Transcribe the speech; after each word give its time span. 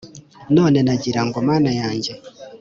none 0.55 0.77
nagira 0.85 1.21
ngo 1.27 1.37
mana 1.49 1.71
yanjye 1.79 2.13